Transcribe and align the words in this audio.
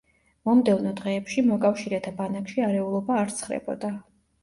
მომდევნო 0.47 0.93
დღეებში, 1.01 1.45
მოკავშირეთა 1.51 2.17
ბანაკში 2.25 2.67
არეულობა 2.71 3.23
არ 3.23 3.39
ცხრებოდა. 3.39 3.97